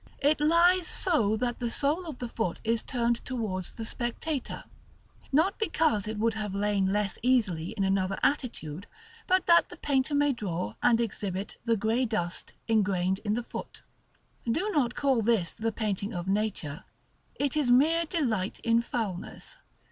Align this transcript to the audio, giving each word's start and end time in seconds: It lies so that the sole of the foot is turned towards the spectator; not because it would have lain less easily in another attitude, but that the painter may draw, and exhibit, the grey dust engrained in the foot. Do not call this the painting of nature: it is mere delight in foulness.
It 0.17 0.41
lies 0.41 0.87
so 0.87 1.37
that 1.37 1.59
the 1.59 1.69
sole 1.69 2.07
of 2.07 2.17
the 2.17 2.27
foot 2.27 2.59
is 2.63 2.81
turned 2.81 3.23
towards 3.23 3.73
the 3.73 3.85
spectator; 3.85 4.63
not 5.31 5.59
because 5.59 6.07
it 6.07 6.17
would 6.17 6.33
have 6.33 6.55
lain 6.55 6.87
less 6.91 7.19
easily 7.21 7.75
in 7.77 7.83
another 7.83 8.17
attitude, 8.23 8.87
but 9.27 9.45
that 9.45 9.69
the 9.69 9.77
painter 9.77 10.15
may 10.15 10.33
draw, 10.33 10.73
and 10.81 10.99
exhibit, 10.99 11.57
the 11.65 11.77
grey 11.77 12.05
dust 12.05 12.53
engrained 12.67 13.19
in 13.19 13.33
the 13.33 13.43
foot. 13.43 13.83
Do 14.51 14.71
not 14.71 14.95
call 14.95 15.21
this 15.21 15.53
the 15.53 15.71
painting 15.71 16.15
of 16.15 16.27
nature: 16.27 16.83
it 17.35 17.55
is 17.55 17.69
mere 17.69 18.05
delight 18.05 18.57
in 18.63 18.81
foulness. 18.81 19.57